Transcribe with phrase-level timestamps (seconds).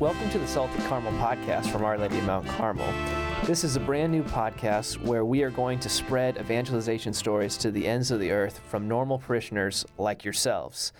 [0.00, 2.90] Welcome to the Salted Carmel podcast from Our Lady of Mount Carmel.
[3.44, 7.70] This is a brand new podcast where we are going to spread evangelization stories to
[7.70, 10.94] the ends of the earth from normal parishioners like yourselves.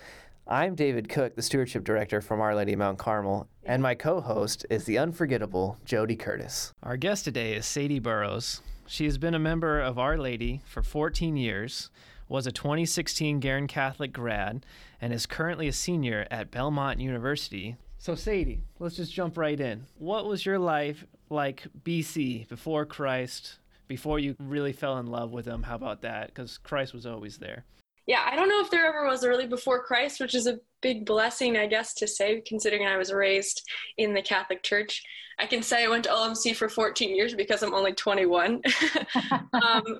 [0.47, 4.21] I'm David Cook, the Stewardship Director from Our Lady of Mount Carmel, and my co
[4.21, 6.71] host is the unforgettable Jody Curtis.
[6.83, 8.61] Our guest today is Sadie Burrows.
[8.85, 11.89] She has been a member of Our Lady for 14 years,
[12.29, 14.63] was a 2016 Guerin Catholic grad,
[15.01, 19.85] and is currently a senior at Belmont University, so, Sadie, let's just jump right in.
[19.99, 25.45] What was your life like BC, before Christ, before you really fell in love with
[25.45, 25.61] him?
[25.61, 26.29] How about that?
[26.29, 27.63] Because Christ was always there.
[28.07, 30.59] Yeah, I don't know if there ever was a really before Christ, which is a
[30.81, 33.61] big blessing, I guess, to say, considering I was raised
[33.97, 35.03] in the Catholic Church.
[35.39, 38.61] I can say I went to LMC for 14 years because I'm only 21.
[39.53, 39.99] um,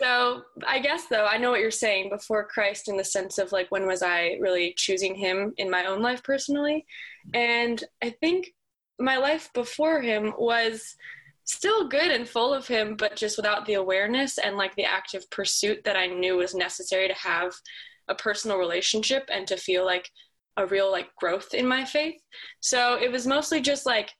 [0.00, 3.52] so I guess, though, I know what you're saying before Christ in the sense of
[3.52, 6.84] like, when was I really choosing Him in my own life personally?
[7.32, 8.52] And I think
[8.98, 10.96] my life before Him was
[11.44, 15.28] still good and full of Him, but just without the awareness and like the active
[15.30, 17.52] pursuit that I knew was necessary to have
[18.08, 20.08] a personal relationship and to feel like
[20.56, 22.20] a real like growth in my faith.
[22.60, 24.10] So it was mostly just like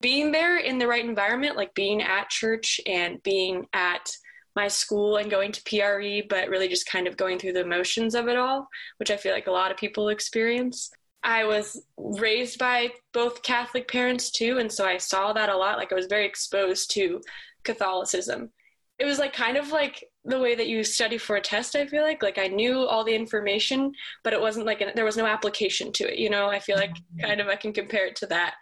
[0.00, 4.10] being there in the right environment, like being at church and being at
[4.54, 8.14] my school and going to PRE, but really just kind of going through the motions
[8.14, 10.90] of it all, which I feel like a lot of people experience.
[11.28, 15.76] I was raised by both Catholic parents too, and so I saw that a lot.
[15.76, 17.20] Like I was very exposed to
[17.64, 18.50] Catholicism.
[18.98, 21.76] It was like kind of like the way that you study for a test.
[21.76, 23.92] I feel like like I knew all the information,
[24.24, 26.18] but it wasn't like there was no application to it.
[26.18, 27.26] You know, I feel like mm-hmm.
[27.26, 28.54] kind of I can compare it to that.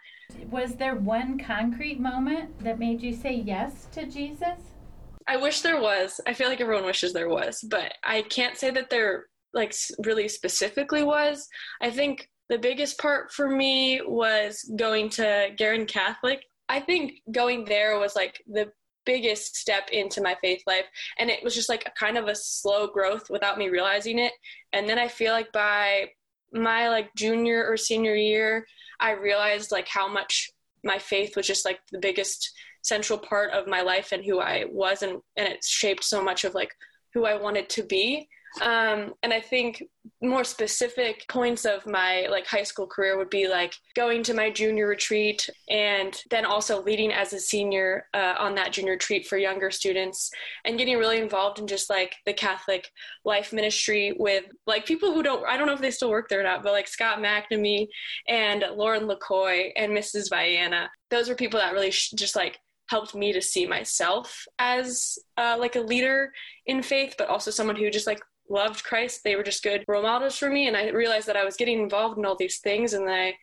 [0.51, 4.59] Was there one concrete moment that made you say yes to Jesus?
[5.25, 6.19] I wish there was.
[6.27, 10.27] I feel like everyone wishes there was, but I can't say that there like really
[10.27, 11.47] specifically was.
[11.79, 16.43] I think the biggest part for me was going to Guerin Catholic.
[16.69, 18.71] I think going there was like the
[19.07, 20.83] biggest step into my faith life
[21.17, 24.33] and it was just like a kind of a slow growth without me realizing it
[24.73, 26.05] and then i feel like by
[26.51, 28.65] my like junior or senior year
[28.99, 30.51] i realized like how much
[30.83, 34.65] my faith was just like the biggest central part of my life and who i
[34.69, 36.73] was and and it shaped so much of like
[37.13, 38.27] who i wanted to be
[38.61, 39.83] um, and I think
[40.21, 44.49] more specific points of my like high school career would be like going to my
[44.49, 49.37] junior retreat and then also leading as a senior uh, on that junior retreat for
[49.37, 50.31] younger students
[50.65, 52.89] and getting really involved in just like the Catholic
[53.25, 56.39] life ministry with like people who don't I don't know if they still work there
[56.39, 57.87] or not, but like Scott McNamee
[58.27, 60.29] and Lauren LaCoy and Mrs.
[60.29, 60.89] Viana.
[61.09, 62.57] Those were people that really sh- just like
[62.89, 66.31] helped me to see myself as uh, like a leader
[66.65, 69.21] in faith, but also someone who just like loved Christ.
[69.23, 70.67] They were just good role models for me.
[70.67, 72.93] And I realized that I was getting involved in all these things.
[72.93, 73.35] And I,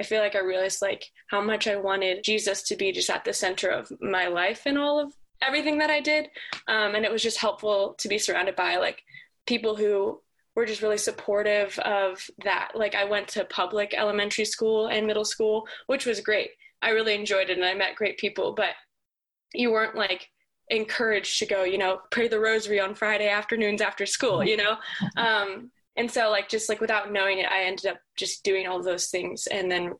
[0.00, 3.24] I feel like I realized like how much I wanted Jesus to be just at
[3.24, 5.12] the center of my life and all of
[5.42, 6.28] everything that I did.
[6.68, 9.02] Um, and it was just helpful to be surrounded by like
[9.46, 10.20] people who
[10.54, 12.72] were just really supportive of that.
[12.74, 16.50] Like I went to public elementary school and middle school, which was great.
[16.82, 18.70] I really enjoyed it and I met great people, but
[19.54, 20.28] you weren't like
[20.72, 24.76] encouraged to go, you know, pray the rosary on Friday afternoons after school, you know?
[25.16, 28.82] Um, and so like just like without knowing it, I ended up just doing all
[28.82, 29.92] those things and then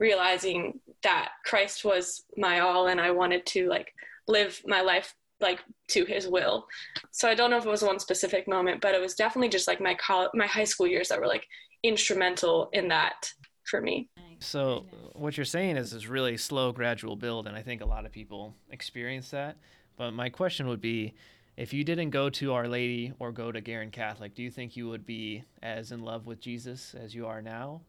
[0.00, 3.92] realizing that Christ was my all and I wanted to like
[4.26, 6.66] live my life like to his will.
[7.10, 9.68] So I don't know if it was one specific moment, but it was definitely just
[9.68, 9.96] like my
[10.34, 11.46] my high school years that were like
[11.82, 13.30] instrumental in that
[13.64, 14.08] for me.
[14.38, 18.06] So what you're saying is this really slow gradual build and I think a lot
[18.06, 19.56] of people experience that.
[19.96, 21.14] But my question would be
[21.56, 24.76] if you didn't go to Our Lady or go to Guerin Catholic, do you think
[24.76, 27.80] you would be as in love with Jesus as you are now?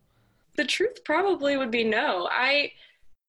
[0.55, 2.27] The truth probably would be no.
[2.31, 2.71] I,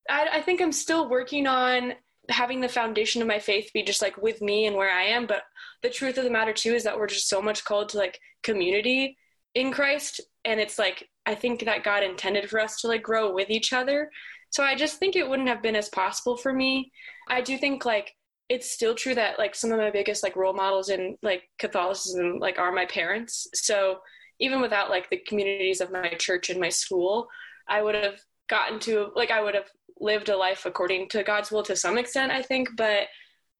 [0.08, 1.94] I, I think I'm still working on
[2.28, 5.26] having the foundation of my faith be just like with me and where I am.
[5.26, 5.42] But
[5.82, 8.20] the truth of the matter too is that we're just so much called to like
[8.42, 9.16] community
[9.54, 13.32] in Christ, and it's like I think that God intended for us to like grow
[13.32, 14.10] with each other.
[14.50, 16.92] So I just think it wouldn't have been as possible for me.
[17.28, 18.14] I do think like
[18.48, 22.38] it's still true that like some of my biggest like role models in like Catholicism
[22.38, 23.46] like are my parents.
[23.54, 23.98] So
[24.40, 27.28] even without like the communities of my church and my school,
[27.68, 28.18] I would have
[28.48, 29.68] gotten to like I would have
[30.00, 33.08] lived a life according to God's will to some extent, I think, but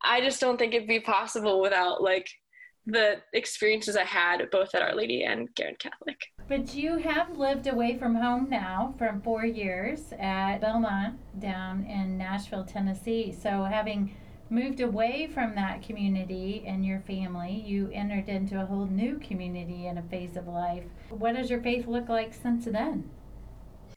[0.03, 2.29] I just don't think it'd be possible without like
[2.87, 6.17] the experiences I had both at Our Lady and Guerin Catholic.
[6.49, 12.17] But you have lived away from home now for four years at Belmont down in
[12.17, 13.37] Nashville, Tennessee.
[13.39, 14.17] So having
[14.51, 19.87] moved away from that community and your family, you entered into a whole new community
[19.87, 20.85] and a phase of life.
[21.11, 23.09] What does your faith look like since then?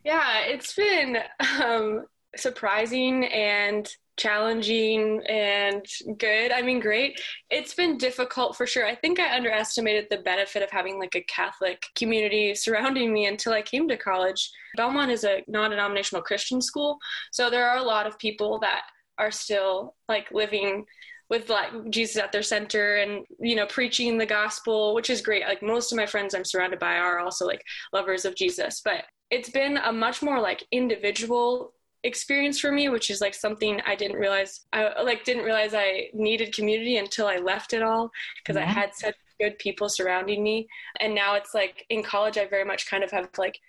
[0.03, 1.17] Yeah, it's been
[1.63, 2.05] um,
[2.35, 5.85] surprising and challenging and
[6.17, 6.51] good.
[6.51, 7.19] I mean, great.
[7.49, 8.85] It's been difficult for sure.
[8.85, 13.53] I think I underestimated the benefit of having like a Catholic community surrounding me until
[13.53, 14.51] I came to college.
[14.75, 16.97] Belmont is a non denominational Christian school.
[17.31, 18.81] So there are a lot of people that
[19.17, 20.85] are still like living
[21.29, 25.43] with like Jesus at their center and you know preaching the gospel which is great.
[25.43, 27.63] Like most of my friends I'm surrounded by are also like
[27.93, 28.81] lovers of Jesus.
[28.83, 31.73] But it's been a much more like individual
[32.03, 36.07] experience for me which is like something i didn't realize i like didn't realize i
[36.15, 38.71] needed community until i left it all because i mm-hmm.
[38.71, 40.67] had such good people surrounding me.
[40.99, 43.59] And now it's like in college i very much kind of have like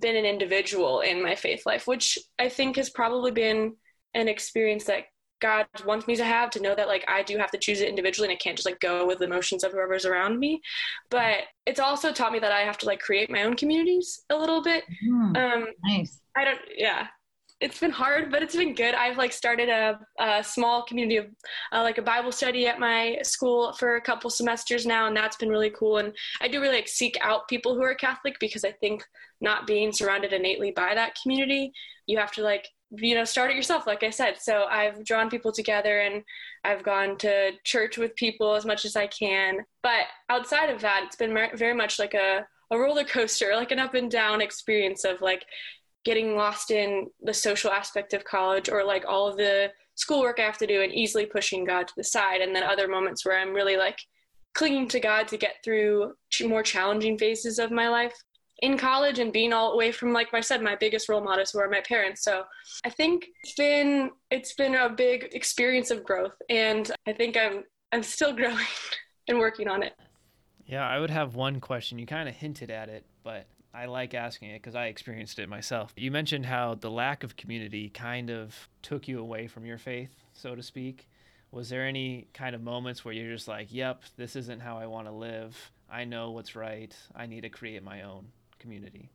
[0.00, 3.74] been an individual in my faith life which i think has probably been
[4.14, 5.04] an experience that
[5.40, 7.88] god wants me to have to know that like i do have to choose it
[7.88, 10.60] individually and i can't just like go with the emotions of whoever's around me
[11.10, 14.36] but it's also taught me that i have to like create my own communities a
[14.36, 16.20] little bit Mm, um nice.
[16.36, 17.08] I don't, yeah.
[17.60, 18.94] It's been hard, but it's been good.
[18.96, 21.26] I've like started a, a small community of
[21.72, 25.36] uh, like a Bible study at my school for a couple semesters now, and that's
[25.36, 25.98] been really cool.
[25.98, 29.04] And I do really like seek out people who are Catholic because I think
[29.40, 31.72] not being surrounded innately by that community,
[32.06, 32.66] you have to like
[32.96, 34.36] you know start it yourself like i said.
[34.38, 36.22] So i've drawn people together and
[36.64, 39.58] i've gone to church with people as much as i can.
[39.82, 43.78] But outside of that it's been very much like a, a roller coaster like an
[43.78, 45.44] up and down experience of like
[46.04, 50.42] getting lost in the social aspect of college or like all of the schoolwork I
[50.42, 52.40] have to do and easily pushing God to the side.
[52.40, 54.00] And then other moments where I'm really like
[54.54, 56.14] clinging to God to get through
[56.44, 58.14] more challenging phases of my life
[58.62, 61.68] in college and being all away from like I said my biggest role models were
[61.68, 62.22] my parents.
[62.22, 62.44] So
[62.84, 67.64] I think it's been it's been a big experience of growth and I think I'm
[67.90, 68.64] I'm still growing
[69.28, 69.94] and working on it.
[70.64, 71.98] Yeah, I would have one question.
[71.98, 75.48] You kind of hinted at it, but I like asking it because I experienced it
[75.48, 75.92] myself.
[75.96, 80.14] You mentioned how the lack of community kind of took you away from your faith,
[80.34, 81.08] so to speak.
[81.50, 84.86] Was there any kind of moments where you're just like, yep, this isn't how I
[84.86, 85.72] want to live?
[85.90, 86.94] I know what's right.
[87.14, 88.26] I need to create my own
[88.62, 89.10] community.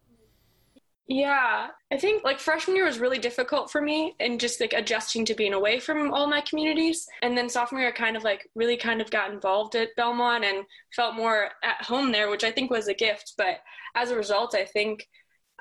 [1.09, 5.23] Yeah, I think like freshman year was really difficult for me and just like adjusting
[5.25, 7.07] to being away from all my communities.
[7.21, 10.43] And then sophomore year, I kind of like really kind of got involved at Belmont
[10.43, 13.35] and felt more at home there, which I think was a gift.
[13.37, 13.59] But
[13.95, 15.07] as a result, I think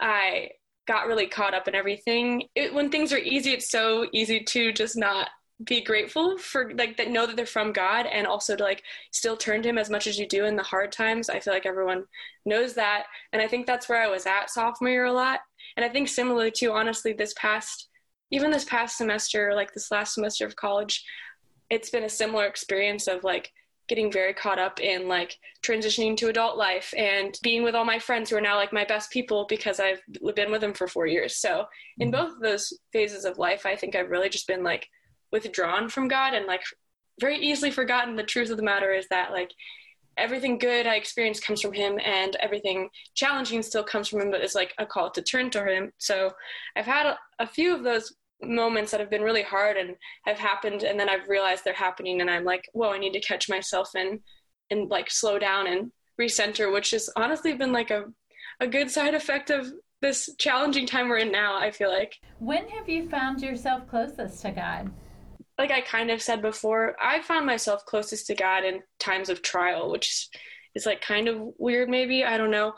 [0.00, 0.50] I
[0.88, 2.48] got really caught up in everything.
[2.56, 5.28] It, when things are easy, it's so easy to just not
[5.64, 9.36] be grateful for like that know that they're from God and also to like still
[9.36, 11.30] turn to him as much as you do in the hard times.
[11.30, 12.04] I feel like everyone
[12.44, 13.04] knows that.
[13.32, 15.40] And I think that's where I was at sophomore year a lot.
[15.76, 17.88] And I think similar to honestly this past
[18.30, 21.04] even this past semester, like this last semester of college,
[21.70, 23.52] it's been a similar experience of like
[23.88, 28.00] getting very caught up in like transitioning to adult life and being with all my
[28.00, 30.00] friends who are now like my best people because I've
[30.34, 31.36] been with them for four years.
[31.36, 31.66] So
[31.98, 32.20] in mm-hmm.
[32.20, 34.88] both of those phases of life, I think I've really just been like
[35.32, 36.62] withdrawn from God and like
[37.20, 39.50] very easily forgotten the truth of the matter is that like
[40.18, 44.40] everything good I experience comes from him and everything challenging still comes from him, but
[44.40, 45.92] it's like a call to turn to him.
[45.98, 46.30] So
[46.74, 49.94] I've had a, a few of those moments that have been really hard and
[50.24, 53.20] have happened and then I've realized they're happening and I'm like, whoa, I need to
[53.20, 54.20] catch myself and
[54.70, 58.04] and like slow down and recenter, which has honestly been like a
[58.60, 62.14] a good side effect of this challenging time we're in now, I feel like.
[62.38, 64.90] When have you found yourself closest to God?
[65.58, 69.42] Like I kind of said before, I found myself closest to God in times of
[69.42, 70.28] trial, which
[70.74, 72.24] is like kind of weird, maybe.
[72.24, 72.74] I don't know.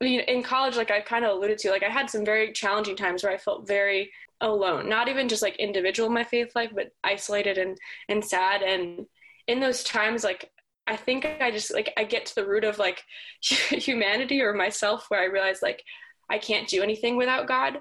[0.00, 2.52] I mean, in college, like I kind of alluded to, like I had some very
[2.52, 4.10] challenging times where I felt very
[4.40, 7.76] alone, not even just like individual in my faith life, but isolated and,
[8.08, 8.62] and sad.
[8.62, 9.06] And
[9.46, 10.50] in those times, like
[10.86, 13.02] I think I just like I get to the root of like
[13.40, 15.82] humanity or myself where I realize like
[16.28, 17.80] I can't do anything without God.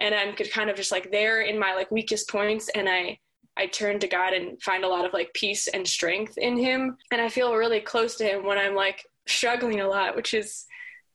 [0.00, 3.18] And I'm kind of just like there in my like weakest points and I
[3.56, 6.96] I turn to God and find a lot of like peace and strength in Him.
[7.10, 10.66] And I feel really close to Him when I'm like struggling a lot, which is,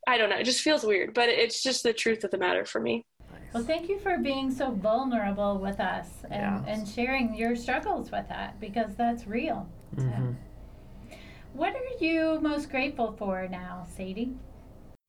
[0.07, 2.65] I don't know, it just feels weird, but it's just the truth of the matter
[2.65, 3.05] for me.
[3.53, 6.63] Well, thank you for being so vulnerable with us and, Yeah.
[6.67, 9.67] and sharing your struggles with that because that's real.
[9.97, 10.35] So,
[11.53, 14.35] what are you most grateful for now, Sadie?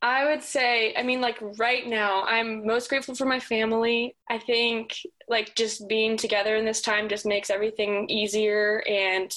[0.01, 4.15] I would say, I mean, like right now, I'm most grateful for my family.
[4.31, 4.95] I think
[5.29, 9.33] like just being together in this time just makes everything easier and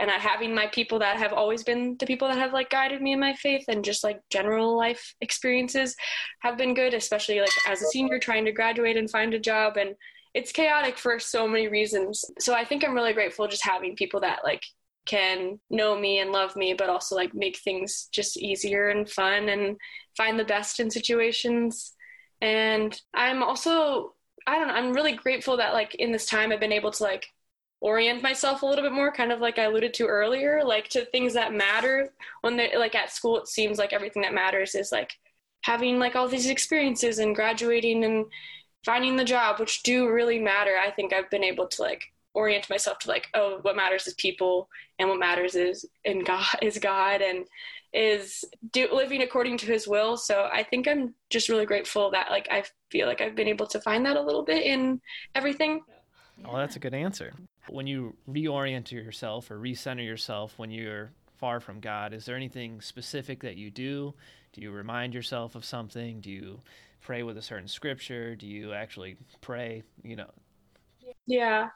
[0.00, 3.00] and I, having my people that have always been the people that have like guided
[3.00, 5.94] me in my faith and just like general life experiences
[6.40, 9.76] have been good, especially like as a senior trying to graduate and find a job
[9.76, 9.94] and
[10.34, 12.24] it's chaotic for so many reasons.
[12.40, 14.62] So I think I'm really grateful just having people that like
[15.06, 19.48] can know me and love me, but also like make things just easier and fun
[19.48, 19.76] and
[20.16, 21.92] find the best in situations.
[22.40, 24.14] And I'm also,
[24.46, 27.02] I don't know, I'm really grateful that like in this time I've been able to
[27.02, 27.26] like
[27.80, 31.04] orient myself a little bit more kind of like i alluded to earlier like to
[31.06, 32.10] things that matter.
[32.42, 35.12] When they're like at school it seems like everything that matters is like
[35.62, 38.26] having like all these experiences and graduating and
[38.84, 40.76] finding the job which do really matter.
[40.80, 42.02] I think i've been able to like
[42.34, 44.68] orient myself to like oh what matters is people
[44.98, 47.44] and what matters is in god is god and
[47.92, 50.16] is do, living according to his will.
[50.16, 53.66] So i think i'm just really grateful that like i feel like i've been able
[53.66, 55.00] to find that a little bit in
[55.34, 55.82] everything.
[56.44, 57.34] Well, that's a good answer.
[57.68, 62.80] When you reorient yourself or recenter yourself when you're far from god is there anything
[62.80, 64.14] specific that you do?
[64.52, 66.20] Do you remind yourself of something?
[66.20, 66.60] Do you
[67.00, 68.36] pray with a certain scripture?
[68.36, 70.30] Do you actually pray you know?
[71.26, 71.70] Yeah.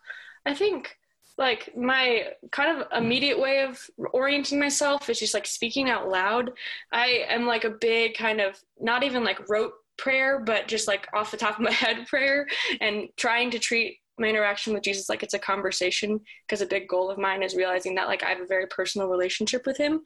[0.44, 0.96] I think
[1.38, 3.78] like my kind of immediate way of
[4.12, 6.52] orienting myself is just like speaking out loud.
[6.93, 11.07] I am like a big kind of not even like rote prayer, but just like
[11.14, 12.47] off the top of my head prayer
[12.81, 16.88] and trying to treat my interaction with Jesus like it's a conversation because a big
[16.88, 20.00] goal of mine is realizing that like I have a very personal relationship with him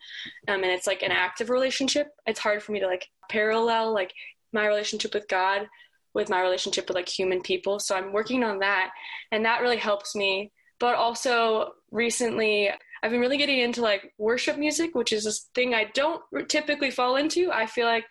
[0.49, 2.09] um, and it's like an active relationship.
[2.27, 4.13] It's hard for me to like parallel like
[4.53, 5.69] my relationship with God
[6.13, 7.79] with my relationship with like human people.
[7.79, 8.91] So I'm working on that
[9.31, 10.51] and that really helps me.
[10.81, 12.71] But also recently
[13.03, 16.91] I've been really getting into like worship music, which is this thing I don't typically
[16.91, 17.51] fall into.
[17.53, 18.05] I feel like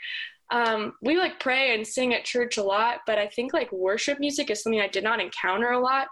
[0.51, 4.19] um, we like pray and sing at church a lot, but I think like worship
[4.19, 6.07] music is something I did not encounter a lot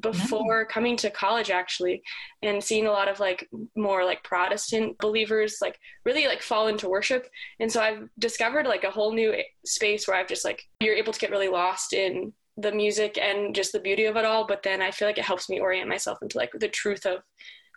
[0.00, 0.70] before mm-hmm.
[0.70, 2.02] coming to college actually
[2.42, 6.86] and seeing a lot of like more like protestant believers like really like fall into
[6.86, 7.26] worship
[7.60, 11.14] and so i've discovered like a whole new space where i've just like you're able
[11.14, 14.62] to get really lost in the music and just the beauty of it all but
[14.62, 17.18] then i feel like it helps me orient myself into like the truth of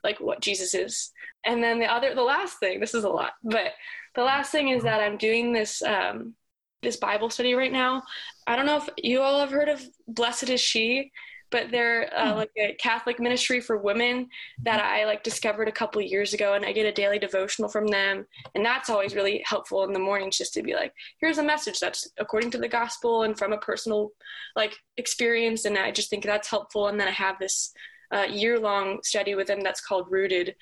[0.03, 1.11] like what jesus is.
[1.45, 3.73] And then the other the last thing this is a lot but
[4.15, 6.35] the last thing is that i'm doing this um
[6.81, 8.03] this bible study right now.
[8.47, 11.11] I don't know if you all have heard of blessed is she
[11.51, 12.37] but they're uh, hmm.
[12.37, 14.29] like a Catholic ministry for women
[14.63, 17.87] that I like discovered a couple years ago, and I get a daily devotional from
[17.87, 18.25] them,
[18.55, 21.79] and that's always really helpful in the mornings just to be like, here's a message
[21.79, 24.11] that's according to the gospel and from a personal
[24.55, 26.87] like experience, and I just think that's helpful.
[26.87, 27.71] And then I have this
[28.13, 30.55] uh, year long study with them that's called Rooted,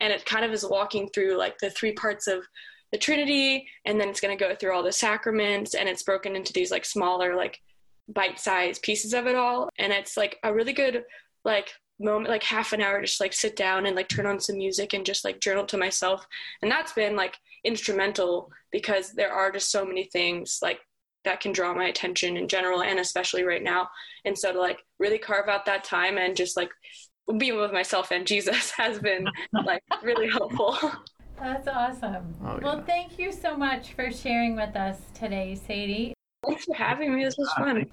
[0.00, 2.44] and it kind of is walking through like the three parts of
[2.90, 6.36] the Trinity, and then it's going to go through all the sacraments, and it's broken
[6.36, 7.60] into these like smaller like
[8.08, 9.68] bite-sized pieces of it all.
[9.78, 11.04] And it's like a really good
[11.44, 14.56] like moment like half an hour just like sit down and like turn on some
[14.56, 16.26] music and just like journal to myself.
[16.60, 20.80] And that's been like instrumental because there are just so many things like
[21.24, 23.88] that can draw my attention in general and especially right now.
[24.24, 26.70] And so to like really carve out that time and just like
[27.38, 29.26] be with myself and jesus has been
[29.64, 30.76] like really helpful.
[31.38, 32.34] That's awesome.
[32.44, 32.58] Oh, yeah.
[32.62, 37.24] well thank you so much for sharing with us today sadie Thanks for having me.
[37.24, 37.86] This was fun.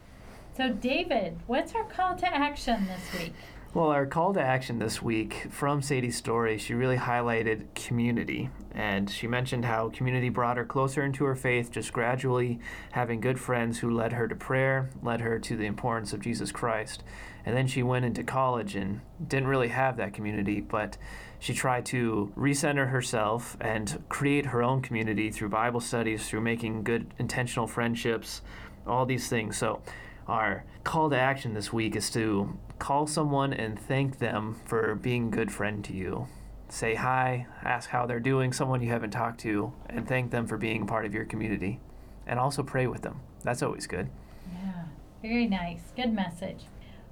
[0.58, 3.34] So, David, what's our call to action this week?
[3.76, 8.50] Well, our call to action this week from Sadie's story, she really highlighted community.
[8.72, 12.60] And she mentioned how community brought her closer into her faith, just gradually
[12.94, 16.52] having good friends who led her to prayer, led her to the importance of Jesus
[16.52, 17.04] Christ.
[17.46, 20.98] And then she went into college and didn't really have that community, but
[21.40, 26.84] she tried to recenter herself and create her own community through Bible studies, through making
[26.84, 28.42] good intentional friendships,
[28.86, 29.58] all these things.
[29.58, 29.82] So,
[30.28, 35.28] our call to action this week is to call someone and thank them for being
[35.28, 36.28] a good friend to you.
[36.68, 40.58] Say hi, ask how they're doing, someone you haven't talked to, and thank them for
[40.58, 41.80] being part of your community.
[42.28, 43.22] And also pray with them.
[43.44, 44.10] That's always good.
[44.54, 44.84] Yeah,
[45.22, 45.82] very nice.
[45.96, 46.66] Good message.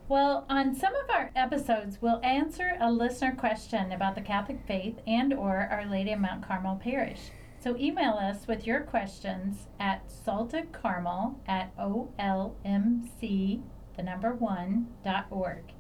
[0.10, 4.96] Well, on some of our episodes, we'll answer a listener question about the Catholic faith
[5.06, 7.32] and or Our Lady of Mount Carmel Parish.
[7.60, 15.74] So email us with your questions at saltedcarmel at olmc, the number one, dot org.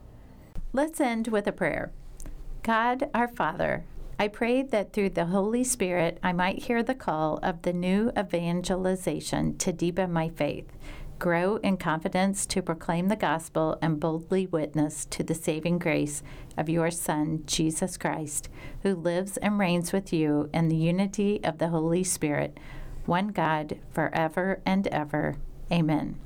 [0.73, 1.93] Let's end with a prayer.
[2.63, 3.85] God, our Father,
[4.19, 8.11] I prayed that through the Holy Spirit I might hear the call of the new
[8.17, 10.67] evangelization to deepen my faith
[11.19, 16.23] grow in confidence to proclaim the gospel and boldly witness to the saving grace
[16.57, 18.49] of your Son, Jesus Christ,
[18.83, 22.59] who lives and reigns with you in the unity of the Holy Spirit,
[23.05, 25.37] one God, forever and ever.
[25.71, 26.19] Amen.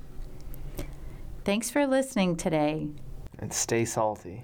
[1.43, 2.89] Thanks for listening today.
[3.39, 4.43] And stay salty.